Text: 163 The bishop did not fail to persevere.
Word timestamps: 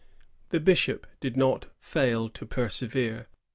163 0.49 0.57
The 0.57 0.65
bishop 0.65 1.07
did 1.19 1.37
not 1.37 1.67
fail 1.79 2.27
to 2.29 2.43
persevere. 2.47 3.27